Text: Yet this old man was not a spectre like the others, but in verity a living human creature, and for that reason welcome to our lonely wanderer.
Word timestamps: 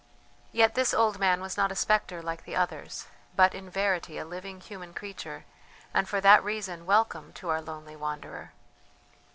Yet 0.51 0.73
this 0.73 0.95
old 0.95 1.19
man 1.19 1.41
was 1.41 1.57
not 1.57 1.71
a 1.71 1.75
spectre 1.75 2.23
like 2.23 2.43
the 2.43 2.55
others, 2.55 3.05
but 3.35 3.53
in 3.53 3.69
verity 3.69 4.17
a 4.17 4.25
living 4.25 4.59
human 4.59 4.95
creature, 4.95 5.45
and 5.93 6.09
for 6.09 6.19
that 6.21 6.43
reason 6.43 6.87
welcome 6.87 7.33
to 7.33 7.49
our 7.49 7.61
lonely 7.61 7.95
wanderer. 7.95 8.51